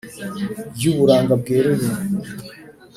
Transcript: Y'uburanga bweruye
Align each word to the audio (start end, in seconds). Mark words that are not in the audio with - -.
Y'uburanga 0.81 1.33
bweruye 1.41 1.89